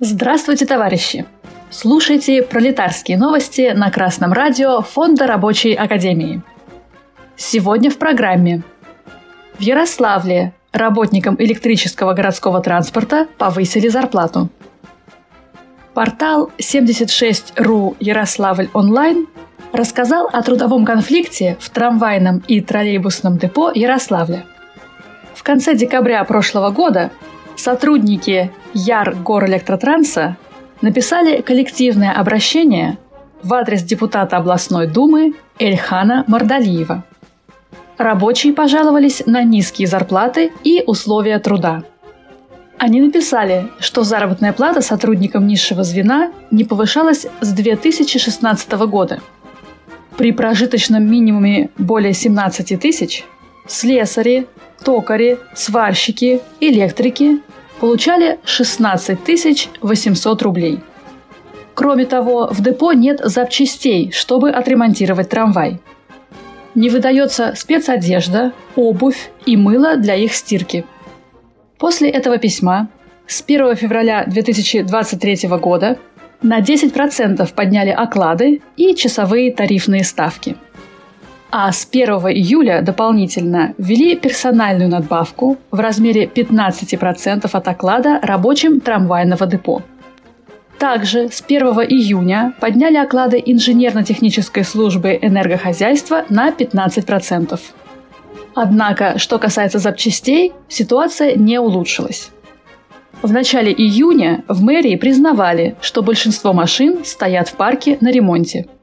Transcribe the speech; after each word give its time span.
Здравствуйте, 0.00 0.66
товарищи! 0.66 1.24
Слушайте 1.70 2.42
пролетарские 2.42 3.16
новости 3.16 3.72
на 3.74 3.90
Красном 3.90 4.34
радио 4.34 4.82
Фонда 4.82 5.26
Рабочей 5.26 5.72
Академии. 5.72 6.42
Сегодня 7.34 7.90
в 7.90 7.96
программе. 7.96 8.62
В 9.58 9.62
Ярославле 9.62 10.52
работникам 10.70 11.36
электрического 11.38 12.12
городского 12.12 12.60
транспорта 12.60 13.26
повысили 13.38 13.88
зарплату. 13.88 14.50
Портал 15.94 16.50
76.ru 16.58 17.96
Ярославль 17.98 18.68
онлайн 18.74 19.26
рассказал 19.72 20.28
о 20.30 20.42
трудовом 20.42 20.84
конфликте 20.84 21.56
в 21.58 21.70
трамвайном 21.70 22.42
и 22.46 22.60
троллейбусном 22.60 23.38
депо 23.38 23.72
Ярославля. 23.74 24.44
В 25.34 25.42
конце 25.42 25.74
декабря 25.74 26.22
прошлого 26.24 26.68
года 26.68 27.10
сотрудники 27.56 28.50
Яр 28.74 29.14
Горэлектротранса 29.16 30.36
написали 30.82 31.40
коллективное 31.40 32.12
обращение 32.12 32.98
в 33.42 33.54
адрес 33.54 33.82
депутата 33.82 34.36
областной 34.36 34.86
думы 34.86 35.34
Эльхана 35.58 36.24
Мардалиева. 36.26 37.04
Рабочие 37.98 38.52
пожаловались 38.52 39.22
на 39.26 39.42
низкие 39.42 39.88
зарплаты 39.88 40.52
и 40.64 40.82
условия 40.86 41.38
труда. 41.38 41.82
Они 42.78 43.00
написали, 43.00 43.68
что 43.78 44.02
заработная 44.04 44.52
плата 44.52 44.82
сотрудникам 44.82 45.46
низшего 45.46 45.82
звена 45.82 46.30
не 46.50 46.64
повышалась 46.64 47.26
с 47.40 47.52
2016 47.52 48.70
года. 48.86 49.20
При 50.18 50.32
прожиточном 50.32 51.04
минимуме 51.10 51.70
более 51.78 52.12
17 52.12 52.78
тысяч 52.78 53.24
слесари, 53.66 54.46
токари, 54.84 55.38
сварщики, 55.54 56.40
электрики 56.60 57.40
получали 57.80 58.38
16 58.44 59.18
800 59.80 60.42
рублей. 60.42 60.80
Кроме 61.74 62.06
того, 62.06 62.48
в 62.50 62.62
депо 62.62 62.92
нет 62.92 63.20
запчастей, 63.22 64.10
чтобы 64.10 64.50
отремонтировать 64.50 65.28
трамвай. 65.28 65.78
Не 66.74 66.88
выдается 66.88 67.54
спецодежда, 67.54 68.52
обувь 68.76 69.30
и 69.44 69.56
мыло 69.56 69.96
для 69.96 70.14
их 70.14 70.34
стирки. 70.34 70.84
После 71.78 72.08
этого 72.08 72.38
письма 72.38 72.88
с 73.26 73.42
1 73.46 73.76
февраля 73.76 74.24
2023 74.26 75.48
года 75.58 75.98
на 76.42 76.60
10% 76.60 77.52
подняли 77.54 77.90
оклады 77.90 78.62
и 78.76 78.94
часовые 78.94 79.52
тарифные 79.52 80.04
ставки– 80.04 80.56
а 81.58 81.72
с 81.72 81.88
1 81.90 82.08
июля 82.34 82.82
дополнительно 82.82 83.72
ввели 83.78 84.14
персональную 84.14 84.90
надбавку 84.90 85.56
в 85.70 85.80
размере 85.80 86.26
15% 86.26 87.48
от 87.50 87.68
оклада 87.68 88.20
рабочим 88.22 88.78
трамвайного 88.78 89.46
депо. 89.46 89.80
Также 90.78 91.30
с 91.30 91.40
1 91.40 91.62
июня 91.88 92.52
подняли 92.60 92.98
оклады 92.98 93.42
инженерно-технической 93.42 94.64
службы 94.64 95.18
энергохозяйства 95.22 96.26
на 96.28 96.50
15%. 96.50 97.58
Однако, 98.54 99.18
что 99.18 99.38
касается 99.38 99.78
запчастей, 99.78 100.52
ситуация 100.68 101.36
не 101.36 101.58
улучшилась. 101.58 102.32
В 103.22 103.32
начале 103.32 103.72
июня 103.72 104.44
в 104.46 104.62
мэрии 104.62 104.96
признавали, 104.96 105.74
что 105.80 106.02
большинство 106.02 106.52
машин 106.52 107.02
стоят 107.02 107.48
в 107.48 107.54
парке 107.54 107.96
на 108.02 108.12
ремонте– 108.12 108.66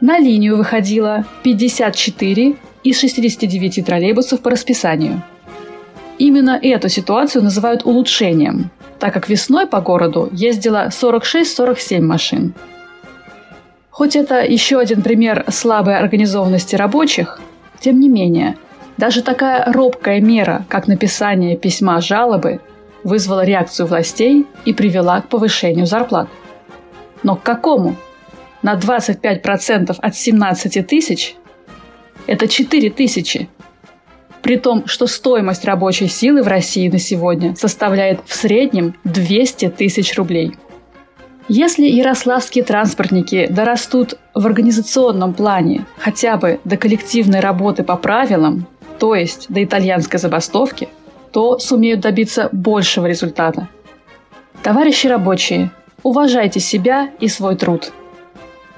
на 0.00 0.18
линию 0.18 0.56
выходило 0.56 1.24
54 1.42 2.56
из 2.84 3.00
69 3.00 3.84
троллейбусов 3.84 4.40
по 4.40 4.50
расписанию. 4.50 5.22
Именно 6.18 6.58
эту 6.62 6.88
ситуацию 6.88 7.42
называют 7.42 7.84
улучшением, 7.84 8.70
так 8.98 9.12
как 9.12 9.28
весной 9.28 9.66
по 9.66 9.80
городу 9.80 10.28
ездило 10.32 10.88
46-47 10.88 12.00
машин. 12.00 12.54
Хоть 13.90 14.16
это 14.16 14.44
еще 14.44 14.78
один 14.78 15.02
пример 15.02 15.44
слабой 15.48 15.98
организованности 15.98 16.76
рабочих, 16.76 17.40
тем 17.80 17.98
не 18.00 18.08
менее, 18.08 18.56
даже 18.96 19.22
такая 19.22 19.72
робкая 19.72 20.20
мера, 20.20 20.64
как 20.68 20.86
написание 20.86 21.56
письма 21.56 22.00
жалобы, 22.00 22.60
вызвала 23.04 23.44
реакцию 23.44 23.86
властей 23.86 24.46
и 24.64 24.72
привела 24.72 25.20
к 25.20 25.28
повышению 25.28 25.86
зарплат. 25.86 26.28
Но 27.22 27.36
к 27.36 27.42
какому? 27.42 27.96
На 28.66 28.74
25% 28.74 29.96
от 29.96 30.16
17 30.16 30.86
тысяч– 30.88 31.36
это 32.26 32.48
4 32.48 32.90
тысячи. 32.90 33.48
При 34.42 34.56
том, 34.56 34.88
что 34.88 35.06
стоимость 35.06 35.64
рабочей 35.64 36.08
силы 36.08 36.42
в 36.42 36.48
России 36.48 36.88
на 36.88 36.98
сегодня 36.98 37.54
составляет 37.54 38.22
в 38.26 38.34
среднем 38.34 38.96
200 39.04 39.68
тысяч 39.68 40.16
рублей. 40.16 40.56
Если 41.46 41.86
ярославские 41.86 42.64
транспортники 42.64 43.46
дорастут 43.48 44.18
в 44.34 44.44
организационном 44.44 45.32
плане 45.32 45.86
хотя 45.98 46.36
бы 46.36 46.58
до 46.64 46.76
коллективной 46.76 47.38
работы 47.38 47.84
по 47.84 47.96
правилам, 47.96 48.66
то 48.98 49.14
есть 49.14 49.46
до 49.48 49.62
итальянской 49.62 50.18
забастовки, 50.18 50.88
то 51.30 51.60
сумеют 51.60 52.00
добиться 52.00 52.48
большего 52.50 53.06
результата. 53.06 53.68
Товарищи 54.64 55.06
рабочие, 55.06 55.70
уважайте 56.02 56.58
себя 56.58 57.10
и 57.20 57.28
свой 57.28 57.54
труд– 57.54 57.92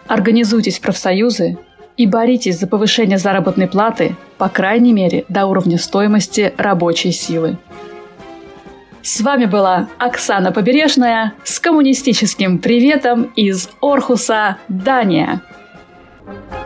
Организуйтесь 0.09 0.79
в 0.79 0.81
профсоюзы 0.81 1.59
и 1.97 2.07
боритесь 2.07 2.59
за 2.59 2.67
повышение 2.67 3.19
заработной 3.19 3.69
платы, 3.69 4.17
по 4.39 4.49
крайней 4.49 4.93
мере, 4.93 5.25
до 5.29 5.47
уровня 5.47 5.79
стоимости 5.79 6.53
рабочей 6.57 7.13
силы. 7.13 7.59
С 9.03 9.21
вами 9.21 9.45
была 9.45 9.89
Оксана 9.99 10.51
Побережная 10.51 11.35
с 11.45 11.61
коммунистическим 11.61 12.59
приветом 12.59 13.33
из 13.37 13.71
Орхуса, 13.81 14.57
Дания. 14.69 15.43
thank 16.27 16.53
you 16.53 16.58